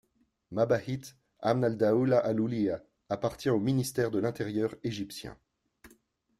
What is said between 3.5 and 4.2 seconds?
au ministère de